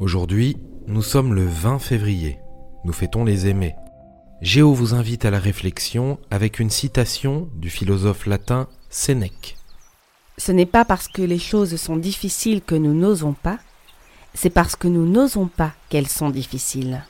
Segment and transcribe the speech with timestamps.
[0.00, 0.56] Aujourd'hui,
[0.86, 2.38] nous sommes le 20 février.
[2.84, 3.74] Nous fêtons les aimés.
[4.40, 9.56] Géo vous invite à la réflexion avec une citation du philosophe latin Sénèque.
[10.36, 13.58] Ce n'est pas parce que les choses sont difficiles que nous n'osons pas,
[14.34, 17.02] c'est parce que nous n'osons pas qu'elles sont difficiles.